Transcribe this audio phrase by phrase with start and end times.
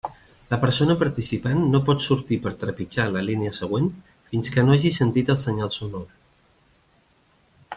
[0.51, 3.91] La persona participant no pot sortir per trepitjar la línia següent
[4.31, 6.09] fins que no hagi sentit el senyal sonor.